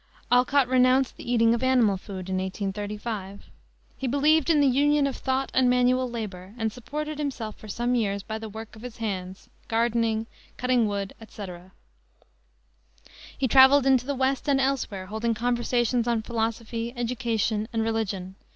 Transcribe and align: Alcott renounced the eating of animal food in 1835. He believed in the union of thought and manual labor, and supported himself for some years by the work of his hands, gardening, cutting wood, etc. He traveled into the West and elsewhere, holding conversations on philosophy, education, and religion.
Alcott 0.31 0.67
renounced 0.67 1.15
the 1.15 1.31
eating 1.31 1.53
of 1.53 1.61
animal 1.61 1.95
food 1.95 2.27
in 2.27 2.37
1835. 2.39 3.43
He 3.97 4.07
believed 4.07 4.49
in 4.49 4.59
the 4.59 4.65
union 4.65 5.05
of 5.05 5.15
thought 5.15 5.51
and 5.53 5.69
manual 5.69 6.09
labor, 6.09 6.55
and 6.57 6.71
supported 6.73 7.19
himself 7.19 7.55
for 7.55 7.67
some 7.67 7.93
years 7.93 8.23
by 8.23 8.39
the 8.39 8.49
work 8.49 8.75
of 8.75 8.81
his 8.81 8.97
hands, 8.97 9.47
gardening, 9.67 10.25
cutting 10.57 10.87
wood, 10.87 11.13
etc. 11.21 11.71
He 13.37 13.47
traveled 13.47 13.85
into 13.85 14.07
the 14.07 14.15
West 14.15 14.47
and 14.49 14.59
elsewhere, 14.59 15.05
holding 15.05 15.35
conversations 15.35 16.07
on 16.07 16.23
philosophy, 16.23 16.93
education, 16.97 17.67
and 17.71 17.83
religion. 17.83 18.33